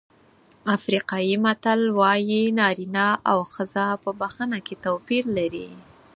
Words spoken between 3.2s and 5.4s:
او ښځه په بښنه کې توپیر